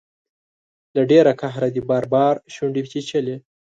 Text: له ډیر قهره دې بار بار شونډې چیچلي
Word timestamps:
له 0.95 1.01
ډیر 1.11 1.25
قهره 1.41 1.69
دې 1.75 1.81
بار 1.89 2.03
بار 2.13 2.35
شونډې 2.53 2.81
چیچلي 2.91 3.35